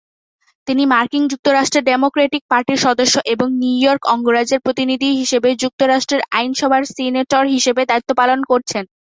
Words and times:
তিনি 0.67 0.83
মার্কিন 0.85 1.23
যুক্তরাষ্ট্রের 1.31 1.87
ডেমোক্র্যাটিক 1.89 2.43
পার্টির 2.51 2.83
সদস্য, 2.85 3.15
এবং 3.33 3.47
নিউ 3.61 3.77
ইয়র্ক 3.79 4.03
অঙ্গরাজ্যের 4.13 4.63
প্রতিনিধি 4.65 5.09
হিসাবে 5.19 5.49
যুক্তরাষ্ট্রের 5.63 6.21
আইনসভার 6.31 6.83
সিনেটর 6.93 7.43
হিসাবে 7.55 7.81
দায়িত্ব 7.89 8.11
পালন 8.19 8.39
করছেন। 8.51 8.83